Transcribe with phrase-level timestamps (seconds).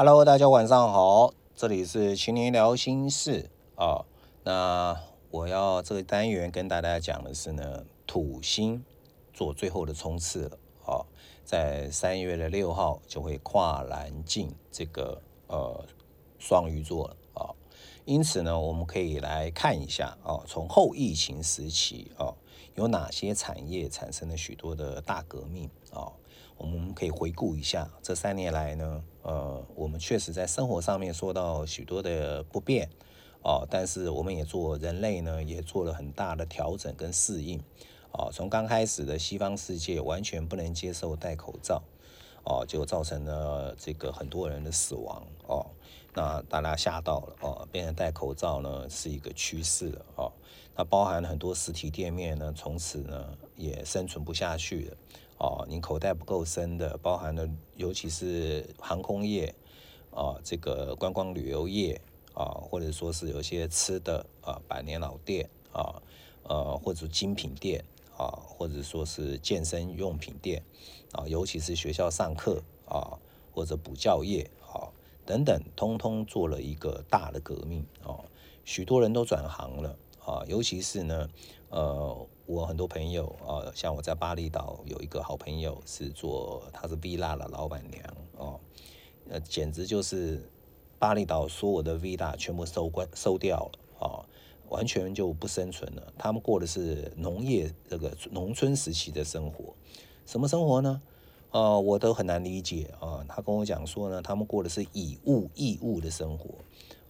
[0.00, 4.04] Hello，大家晚上好，这里是青年聊心事啊。
[4.44, 4.96] 那
[5.28, 8.84] 我要这个单元跟大家讲的是呢，土星
[9.34, 11.02] 做最后的冲刺了啊，
[11.44, 15.84] 在三月的六号就会跨栏进这个呃
[16.38, 17.50] 双鱼座了啊。
[18.04, 22.32] 因此呢，我们可以来看一下啊，从后疫情时期啊，
[22.76, 26.12] 有哪些产业产生了许多的大革命啊？
[26.58, 32.90] 我们可以回顾一下这三年来呢，呃，我们确实在生活上面受到许多的不便
[33.42, 37.60] 哦，但是我们也做人类呢，也做了很大的调整跟适应
[38.10, 38.28] 哦。
[38.32, 41.82] 从刚开始的西方世界完全不能接受戴口罩
[42.44, 45.64] 哦，就造成了这个很多人的死亡哦。
[46.14, 50.32] 那大家吓到了哦，变成戴口罩呢是一个趋势了哦。
[50.74, 54.96] 那包含很多实体店面呢，从此呢也生存不下去了
[55.38, 55.64] 哦。
[55.68, 59.54] 你口袋不够深的，包含了尤其是航空业
[60.10, 62.00] 啊，这个观光旅游业
[62.34, 66.02] 啊，或者说是有些吃的啊，百年老店啊，
[66.42, 67.84] 呃或者精品店
[68.16, 70.62] 啊，或者说是健身用品店
[71.12, 73.18] 啊，尤其是学校上课啊，
[73.52, 74.90] 或者补教业啊。
[75.26, 78.16] 等等，通通做了一个大的革命啊，
[78.64, 79.94] 许多人都转行了
[80.24, 81.28] 啊，尤其是呢，
[81.70, 88.02] 呃，我很多朋友啊，像我在巴厘岛有一个好朋友是做，他是 villa 的老板娘
[88.38, 88.58] 哦，
[89.28, 90.50] 呃，简直就是
[90.98, 94.24] 巴厘岛所有的 villa 全部收关收掉了啊，
[94.70, 96.12] 完全就不生存了。
[96.16, 99.74] 他们过的是农业这个农村时期的生活，
[100.24, 101.02] 什么生活呢？
[101.50, 103.24] 呃，我都很难理解啊。
[103.28, 106.54] 他跟我讲说呢，他们过的是以物易物的生活，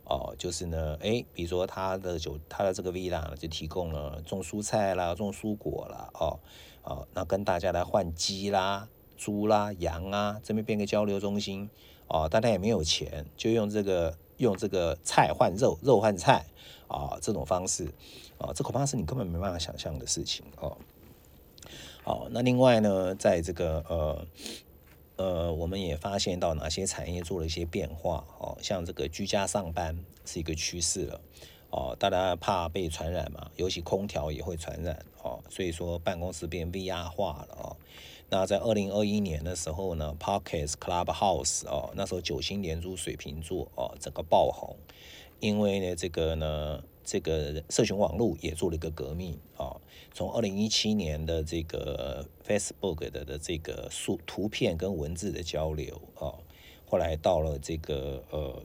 [0.09, 6.41] 哦，就是呢，哎，比如说他的酒，他的这个 villa 就提供了种蔬菜啦，种蔬果啦，哦，
[6.83, 8.89] 哦，那跟大家来换鸡啦、
[9.19, 11.69] 猪啦、羊啊，这边变个交流中心，
[12.07, 16.47] 哦，大家也没有钱，就用这个用这个菜换肉，肉换菜，
[16.87, 17.85] 啊，这种方式，
[18.39, 20.79] 啊，这恐怕是你根本没办法想象的事情哦。
[22.03, 24.27] 好，那另外呢，在这个呃
[25.19, 31.21] 呃，我们也发现到哪些产业做了一些变化哦，像这个居家上班是一个趋势了
[31.71, 37.77] 哦，大家怕被传染嘛，尤其空调也会传染哦，所以说办公室变 VR 化了哦。
[38.31, 44.77] 那在二零二一年的时候呢，Pockets Clubhouse 哦，那时候九星连珠水瓶座哦，整个爆红，
[45.41, 46.83] 因为呢这个呢。
[47.11, 49.81] 这个社群网络也做了一个革命啊，
[50.13, 56.37] 从二零一七年的这个 Facebook 的的这个数图片跟文字的交流啊，
[56.85, 58.63] 后来到了这个呃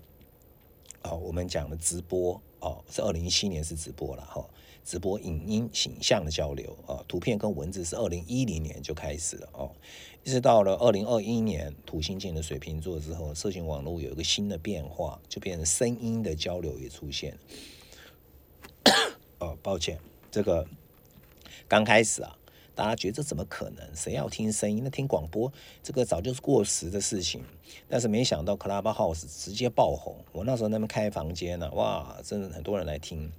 [1.03, 4.45] 啊，我们讲的直播啊，是二零一七年是直播了哈，
[4.83, 9.71] 直播影音形象的交流啊，图片跟文字是二零一零年就开始了哦，
[10.25, 17.37] 一直到了二零二一年土星进了水瓶座之后，社群网络有一个新的变化，就变成声音的交流也出现了。
[19.43, 19.99] 哦，抱歉，
[20.31, 20.65] 这个
[21.67, 22.37] 刚开始啊，
[22.73, 23.95] 大家觉得这怎么可能？
[23.95, 24.81] 谁要听声音？
[24.81, 27.43] 那听广播，这个早就是过时的事情。
[27.89, 30.15] 但是没想到 Clubhouse 直接爆红。
[30.31, 33.29] 我那时候那边开房间呢，哇，真的很多人来听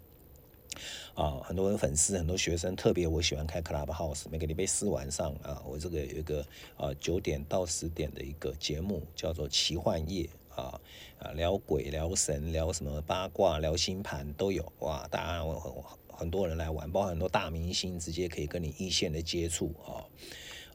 [1.15, 4.25] 啊，很多粉丝，很多学生，特别我喜欢开 Clubhouse。
[4.31, 6.45] 每个礼拜四晚上啊，我这个有一个
[6.77, 10.81] 啊九点到十点的一个节目，叫做奇幻夜啊
[11.19, 15.07] 啊，聊鬼、聊神、聊什么八卦、聊星盘都有哇！
[15.11, 15.73] 大家很
[16.17, 20.07] 很多人来玩，包括很多大明星，直接可以跟你一线的接触啊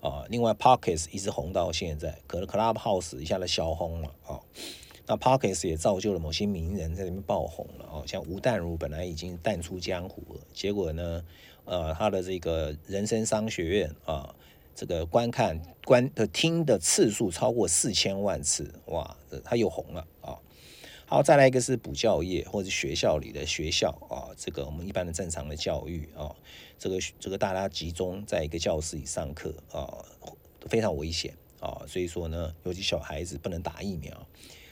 [0.01, 0.25] 啊！
[0.29, 4.39] 另外，Pockets 一直红到现在，可能 Clubhouse 一下子销红了啊。
[5.05, 11.23] 那 Pockets 也造就了某些名人在里面爆红了哦，像吴淡如本来已经淡出江湖了，结果呢，
[11.65, 14.35] 呃，他的这个人生商学院啊。
[14.79, 20.39] 这个观看、观的听的次数超过四千万次，哇，他又红了啊！
[21.05, 26.33] 好，再来一个是补教业或者学校里的学校啊，这个我们一般的正常的教育啊，
[26.77, 29.97] 这个这个大家集中在一个教室里上课啊，
[30.69, 34.25] 非常危险啊，所以说呢，尤其小孩子不能打疫苗，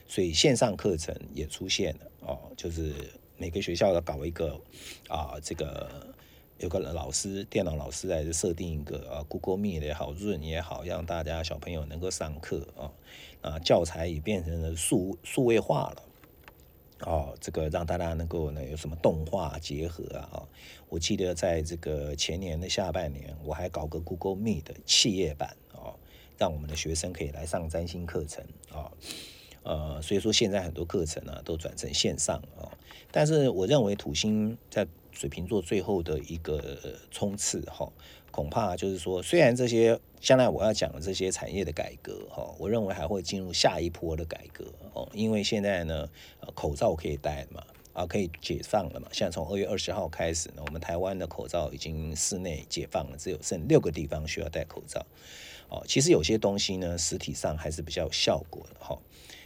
[0.07, 2.94] 所以线上课程也出现了啊，就是
[3.36, 4.57] 每个学校要搞一个
[5.10, 6.15] 啊，这个。
[6.59, 12.92] 有个老师，电脑老师来设定一个啊，Google Meet 也好润也好，让大家小朋友能够上课啊，
[13.42, 16.04] 啊，教材也变成了数数位化了，
[17.01, 20.44] 哦，这个让大家能够呢有什么动画结合啊，啊，
[20.89, 25.94] 我记得在这个前年的下半年，我还搞个 Google Meet 企业版啊，
[26.39, 28.92] 让我们的学生可以来上占星课程啊，
[29.62, 32.74] 呃，所以说现在很多课程呢都转成线上啊，
[33.12, 36.77] 但是我认为土星在水瓶座最后的一个
[37.09, 37.91] 冲刺哈，
[38.29, 46.07] 恐怕就是说，虽然这些将来我要讲的这些产业的改革哈，我认为还会进入下一波的改革哦，因为现在呢，
[46.53, 55.03] 口罩可以戴嘛，啊，可以解放了嘛，现在从二月二十号开始呢，我们台湾的口罩已经室内解放了，只有剩六个地方需要戴口罩
[55.69, 55.83] 哦。
[55.87, 58.95] 其实有些东西呢，实体上还是比较有效果的哈，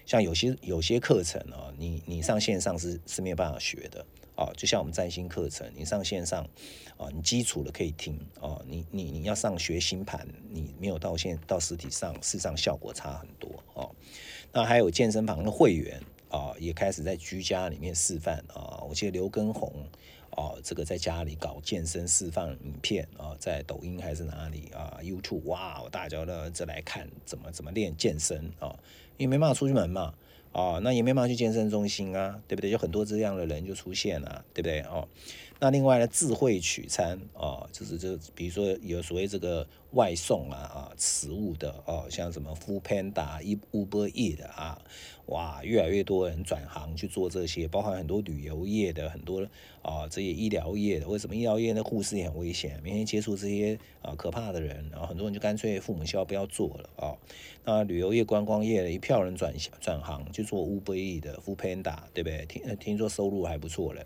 [0.06, 4.06] 像有些有些课程啊，你你上线上是是没有办法学的。
[4.42, 6.44] 啊，就像我们占星课程，你上线上，
[6.98, 13.92] 啊，你基础的可以听，哦，你你你要上学星盘，你没有到线到实体上，事实上效果差很多，哦。
[14.52, 19.72] 那还有健身房的会员，啊，也开始在居家里面示范，啊，我记得刘根红，
[20.32, 28.76] 哦，这个在家里搞健身示范影片，啊，在抖音还是哪里啊，YouTube，哇，大家都这来看怎么怎么练健身，啊，
[29.18, 30.16] 因为没办法出去门嘛。
[30.54, 32.70] 哦，那也没办法去健身中心啊，对不对？
[32.70, 34.82] 有很多这样的人就出现了，对不对？
[34.82, 35.08] 哦，
[35.64, 43.40] 那另外呢，智慧取餐啊，就是就比如说有所谓这个外送啊啊，食物的哦，像什么 Food Panda、
[43.72, 44.82] Uber E 的啊。
[45.28, 49.48] 哇，越来越多人转行去做这些，包含很多旅游业的，很多
[49.84, 51.08] 啊这些医疗业的。
[51.08, 52.82] 为什么医疗业的护士也很危险？
[52.84, 57.16] 每天接触这些啊可怕的人，然后很多人就干脆父母需要不要做了啊。
[57.64, 62.48] 那旅游业、观光业的一票人转转行去做乌龟翼的 f o o Panda，对不对？
[62.48, 64.04] 听听说收入还不错了。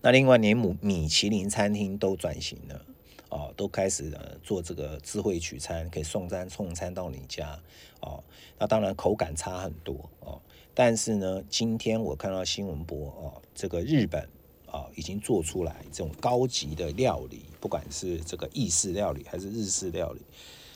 [0.00, 2.84] 那另外连米米其林餐厅都转型了。
[3.30, 4.10] 哦，都开始
[4.42, 7.60] 做这个智慧取餐，可以送餐送餐到你家。
[8.00, 8.24] 哦，
[8.58, 10.40] 那当然口感差很多哦。
[10.72, 14.26] 但是呢，今天我看到新闻播哦，这个日本
[14.64, 20.22] 啊已经做出来这种高级的料理，不管是这个意式料理还是日式料理，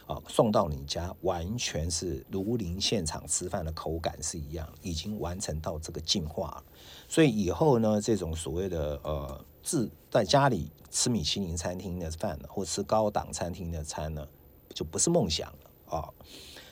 [0.06, 6.64] 啊，送到你家完全是如临现场吃饭的口感是一样，已经完成到这个进化了。
[7.08, 9.44] 所以以后呢，这种所谓的呃。
[9.64, 14.26] 自在家里吃米其林餐厅的饭，或吃高档餐厅的餐呢，
[14.74, 16.08] 就不是梦想了啊。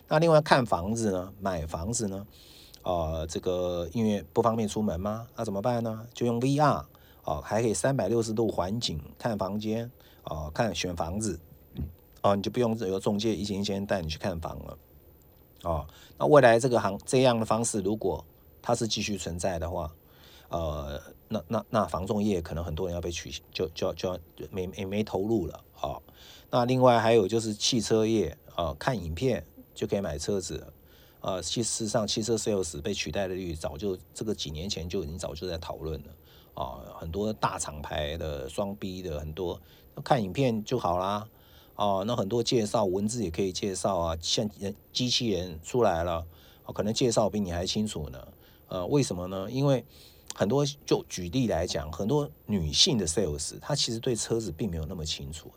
[0.08, 2.26] 那另外看房子呢，买房子呢，
[2.82, 5.28] 呃，这个因为不方便出门吗？
[5.36, 6.04] 那怎么办呢？
[6.12, 6.84] 就用 VR
[7.22, 9.88] 啊，还可以三百六十度环景看房间
[10.24, 11.38] 啊，看选房子
[12.20, 14.78] 啊，你就不用有中介一间一间带你去看房了
[15.62, 15.86] 啊。
[16.18, 18.24] 那未来这个行这样的方式，如果
[18.62, 19.92] 它是继续存在的话，
[20.48, 21.00] 呃。
[21.32, 24.18] 那那那房仲业可能很多人要被取就就就
[24.50, 25.94] 没没没投入了啊。
[26.50, 30.66] 那另外还有就是汽车业啊，看影片就可以买车子
[31.20, 31.40] 啊。
[31.40, 36.10] 其事实上，汽车 sales 被取代的率早就这个几年前就已经早就在讨论了
[36.60, 36.82] 啊。
[36.98, 39.60] 很多大厂牌的双 B 的很多
[40.02, 41.28] 看影片就好啦
[41.80, 42.04] 啊。
[42.06, 46.26] 那很多介绍文字也可以介绍啊，像人机器人出来了，
[46.74, 48.28] 可能介绍比你还清楚呢。
[48.68, 49.50] 呃，为什么呢？
[49.50, 49.84] 因为
[50.34, 55.50] 很多就举例来讲，很多女性的 sales，她其实对车子并没有那么清楚，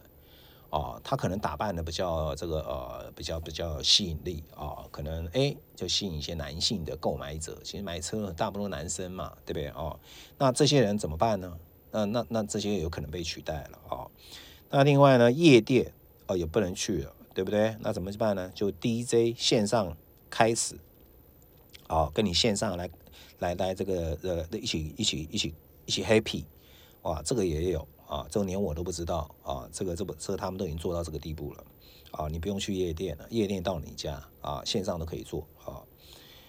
[0.72, 7.60] 啊，她可能打扮的比较这个呃比较比较吸引力啊，可能哎就吸引一些男性的购买者。
[7.64, 10.00] 其实买车大部分男生嘛，对不对哦？
[10.40, 11.56] 那这些人怎么办呢？
[11.92, 14.08] 那那那这些有可能被取代了啊。
[14.72, 15.94] 那另外呢，夜店
[16.28, 17.76] 哦也不能去了，对不对？
[17.82, 18.52] 那怎么办呢？
[18.54, 19.96] 就 DJ 线上
[20.30, 20.78] 开始，
[21.88, 22.90] 哦，跟你线上来。
[23.40, 25.54] 来来，这个呃，一起一起一起
[25.86, 26.46] 一起 happy，
[27.02, 31.64] 哇，这个也有啊，这个连我都不知道啊，这个这个这他们都已经做到这个地步了
[32.12, 35.84] 啊，你不用去夜店了，夜店到你家啊，线上都可以做啊。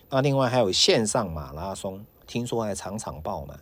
[0.09, 3.59] 那另外还有线上马拉松，听说还场场爆满，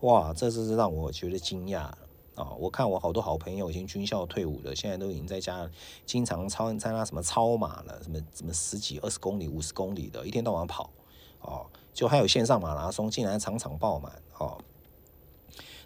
[0.00, 1.90] 哇，这是让我觉得惊讶
[2.34, 2.52] 啊！
[2.58, 5.70] 我看我好多好朋友已经军校退伍了，现在都已经在家
[6.06, 10.90] 经常超参加什么超马了，什么什么十几二十公里、五十公里的，一天到晚跑
[11.40, 11.66] 哦。
[11.92, 14.58] 就还有线上马拉松，竟然场场爆满哦。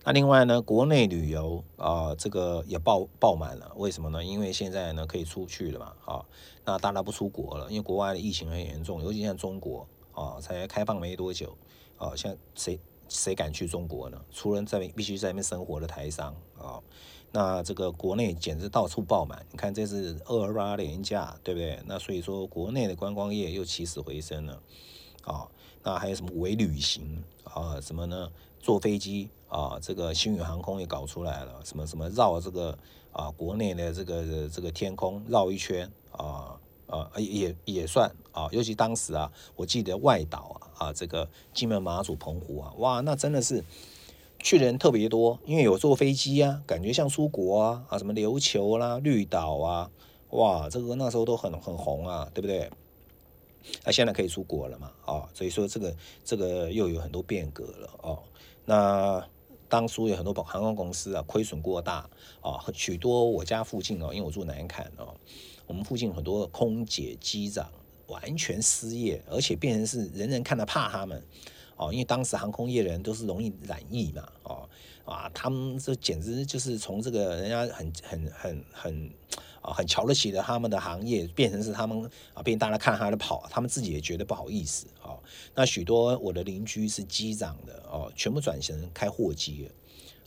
[0.05, 3.73] 那另外呢，国内旅游啊，这个也爆爆满了。
[3.75, 4.23] 为什么呢？
[4.23, 6.25] 因为现在呢可以出去了嘛，啊，
[6.65, 11.59] 那大家不出国了，因为国外的疫情很严重，尤其像中国啊，才开放没多久
[11.99, 14.21] 啊，像谁谁敢去中国呢？
[14.31, 16.81] 除了在必须在那边生活的台商啊，
[17.33, 19.45] 那这个国内简直到处爆满。
[19.51, 21.79] 你看这是二二八年假，对不对？
[21.87, 24.61] 那所以说国内的观光业又起死回生了
[25.25, 25.49] 啊。
[25.83, 27.81] 那还有什么伪旅行啊？
[27.81, 28.31] 什么呢？
[28.59, 29.79] 坐飞机啊？
[29.81, 32.77] 这个星宇航空也搞出来了，什么什么绕这个
[33.13, 38.49] 啊国内的这个这个天空绕一圈啊啊也也算啊。
[38.52, 43.64] 尤其当时啊，我记得外岛啊啊这个金门、马祖、澎湖啊，哇，那真的是
[44.38, 49.90] 去的人特别多，因为有坐飞机啊，感觉像出国啊啊，什么琉球啦、绿岛啊，
[50.31, 52.71] 哇，这个那时候都很很红啊，对不对？
[53.85, 54.93] 那现在可以出国了嘛？
[55.05, 58.19] 啊，所以说这个这个又有很多变革了哦。
[58.64, 59.26] 那
[59.69, 62.09] 当初有很多航空公司啊亏损过大
[62.41, 65.15] 啊，许多我家附近哦，因为我住南坎哦，
[65.67, 67.71] 我们附近很多空姐、机长
[68.07, 71.23] 完全失业，而且变成是人人看到怕他们
[71.77, 74.69] 哦，因为当时航空业人都是容易染疫嘛哦
[75.05, 79.11] 啊，他们这简直就是从这个人家很很很很。
[79.67, 85.19] 啊，很瞧得起的他们的行业，变成是他们啊，变大家看他的跑，他们自己也觉得不好意思啊。
[85.57, 89.71] 那许多我的邻居是机长的哦，全部转型开货机了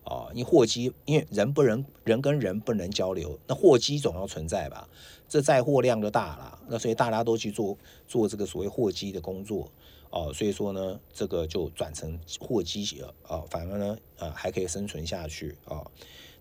[0.03, 0.29] 哦。
[0.33, 4.85] 因为货机，因为人不人人跟人不能交流，那货机总要存在吧？
[5.29, 7.77] 这载货量就大了，那所以大家都去做
[8.09, 9.71] 做这个所谓货机的工作
[10.09, 10.33] 哦。
[10.33, 15.89] 所以说呢，这个就转成货机了啊，反而呢，呃，还可以生存下去啊。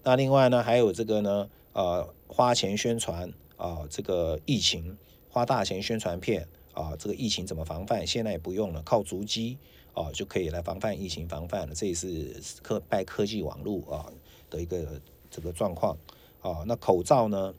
[0.03, 1.49] 那另外呢，还有这个呢。
[1.79, 8.05] 呃，花钱宣传啊，这个疫情花大钱宣传片啊，这个疫情怎么防范？
[8.05, 9.57] 现在也不用了，靠足迹
[9.95, 11.73] 啊就可以来防范疫情防范了。
[11.73, 14.11] 这也是科拜科技网络啊
[14.51, 15.97] 的一个这个状况
[16.41, 16.65] 啊。
[16.67, 17.55] 那口罩呢，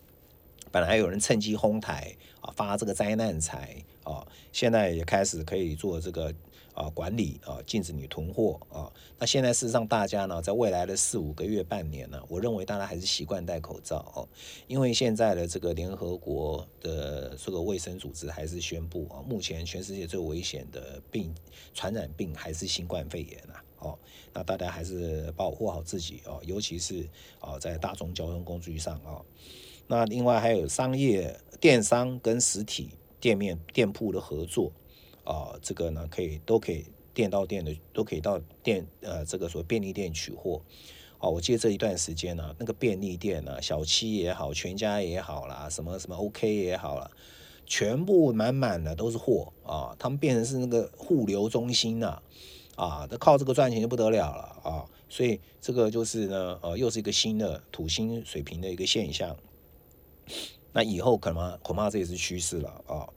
[0.72, 6.32] 本来有人趁机哄抬啊，发这个灾难财啊，现在也开始可以做这个。
[6.78, 8.90] 啊，管理啊，禁止你囤货啊。
[9.18, 14.28] 那现在事实上，大家呢，在未来的四五个月、半年呢，我认为大家还是习惯戴口罩哦。
[14.68, 21.34] 因为现在的这个联合国的这个卫生组织还是宣布啊，目前全世界最危险的病
[21.74, 23.64] 传染病还是新冠肺炎啊。
[23.80, 23.98] 哦，
[24.32, 27.08] 那大家还是保护好自己哦，尤其是
[27.40, 29.20] 啊，在大众交通工具上啊。
[29.88, 34.70] 那另外还有商业电商跟实体店面店铺的合作。
[35.28, 40.62] 啊，这个呢可以都可以店到店的都可以到店呃这个所谓便利店取货。
[41.20, 47.10] 哦，我记得这一段时间呢，那个便利店呢，小七也好，全家也好啦，什么什么 OK 也好了，
[47.66, 52.22] 全部满满的都是货啊，他们变成是那个物流中心呐，
[52.76, 59.36] 啊，那靠这个赚钱就不得了了啊，所以这个就是呢，呃，又是一个新的土星水平的一个现象。
[60.72, 63.08] 那以后可能恐怕这也是趋势了啊。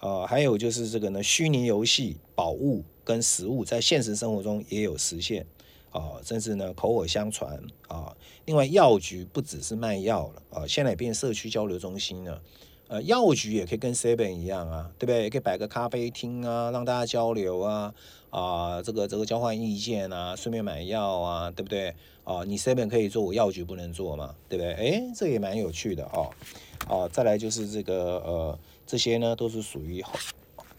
[0.00, 5.46] 啊，还有就是这个呢，虚拟游戏、宝物跟实物在现实生活中也有实现
[5.90, 8.16] 啊，甚至呢口耳相传啊。
[8.46, 12.40] 另外，药局不只是卖药了啊，现在也变社区交流中心了。
[12.88, 15.24] 呃，药局也可以跟 Seven 一样啊，对不对？
[15.24, 17.94] 也可以摆个咖啡厅啊，让大家交流啊
[18.30, 21.94] 啊，这个这个交换意见啊，顺便买药啊，对不对？
[22.24, 24.72] 啊，你 Seven 可以做，我药局不能做嘛，对不对？
[24.72, 26.30] 哎，这也蛮有趣的哦。
[26.88, 28.58] 啊，再来就是这个呃。
[28.90, 30.18] 这些呢，都是属于后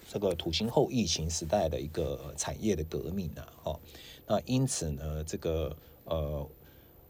[0.05, 3.79] 这个土星后疫情时代的一个产业的革命啊，哦，
[4.27, 6.45] 那因此呢，这个呃，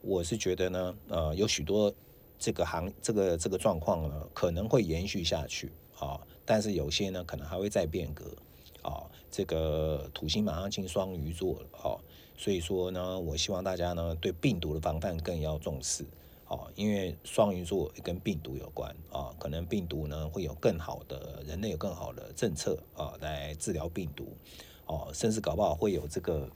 [0.03, 1.91] 我是觉得呢，呃，有许多
[2.38, 8.25] 这个行这个这个状况呢，可能会延续下去啊，但是有些呢，可能还会再变革
[8.84, 9.01] 啊。
[9.31, 11.98] 这个土星马上进双鱼座了啊，
[12.38, 16.05] 所以说呢，我希望大家呢，对病毒的防范更要重视。
[16.51, 24.36] 哦，因为双鱼座跟病毒有关啊，可能病毒呢会有更好的人类有更好的政策啊来治疗病毒
[24.86, 26.50] 哦，甚至搞不好会有这个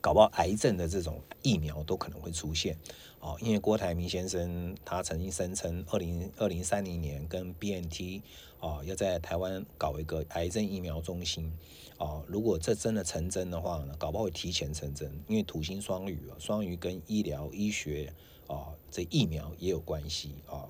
[0.00, 2.78] 搞不好癌症的这种疫苗都可能会出现
[3.20, 8.22] 哦，因为郭台铭先生他曾经声称二零二零三零年跟 BNT
[8.58, 11.52] 啊要在台湾搞一个癌症疫苗中心
[11.98, 18.10] 哦，如果这真的成真的话呢，搞不好会提前成真，因为土星双鱼啊，双鱼跟医疗医学。
[18.46, 20.68] 啊，这疫苗也有关系啊，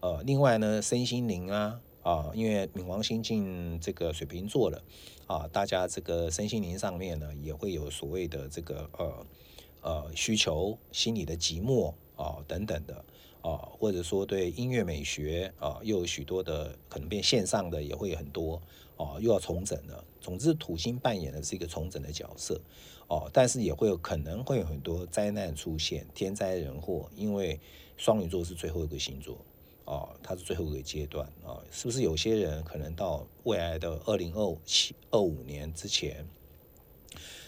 [0.00, 4.82] 呃，另外呢，身心灵啊，啊，因为冥王星进这个水瓶座了，
[5.26, 9.26] 啊，大家这个身心灵上面呢，也会有所谓的这个呃
[9.82, 13.04] 呃需求，心理的寂寞啊等等的
[13.46, 18.60] 啊，或者说对音乐美学啊，又有许多的可能变线上的也会很多
[18.96, 20.04] 啊，又要重整了。
[20.20, 22.60] 总之，土星扮演的是一个重整的角色。
[23.08, 27.60] 哦，但是也会有可能会有很多灾难出现，天灾人祸，因为
[27.96, 29.38] 双鱼座是最后一个星座，
[29.84, 36.26] 哦，它是最后一个阶段啊，是不是有些人可能到未来的二零二七二五年之前，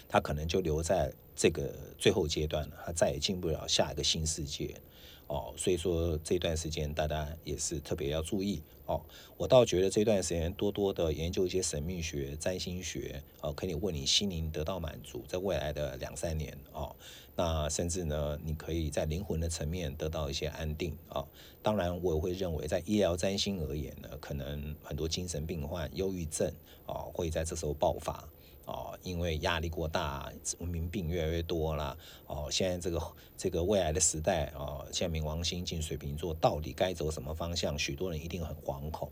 [0.09, 4.81] 他可能就留在这个最后阶段了，他再也进不了下一个新世界。
[5.29, 9.01] 哦，所以说这段时间大家也是特别要注意哦。
[9.37, 16.97] 我倒觉得这段时间多多的研究一些神秘学、占星学，哦，可以为你心灵得到满足，在未来的两三年哦，
[17.37, 21.25] 那甚至呢，你可以在灵魂的层面得到一些安定啊。
[21.63, 26.51] 当然，我也会认为在医疗占星而言呢，可能很多精神病患、忧郁症
[26.87, 28.27] 啊，会在这时候爆发。
[28.69, 31.97] 哦，因为压力过大，文明病越来越多了。
[32.27, 33.03] 哦，现在这个
[33.37, 37.79] 这个未来的时代，哦，现在冥王星进水瓶座，到底该走什么方向？
[37.79, 39.11] 许多人一定很惶恐。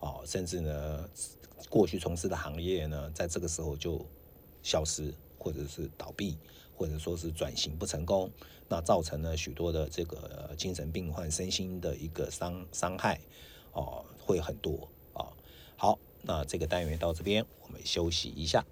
[0.00, 1.08] 哦，甚至呢，
[1.70, 4.04] 过去从事的行业呢，在这个时候就
[4.62, 5.14] 消失。
[5.38, 6.36] 或者是倒闭，
[6.76, 8.28] 或者说是转型不成功，
[8.68, 13.20] 那造成了许多的这个精神病患身心的一个伤伤害，
[13.70, 15.30] 哦，会很多啊。
[15.76, 18.64] 好，那这个单元到这边，我们休息一下。